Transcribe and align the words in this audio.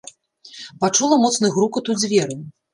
Пачула 0.85 1.15
моцны 1.27 1.53
грукат 1.61 1.85
у 1.95 2.01
дзверы. 2.01 2.43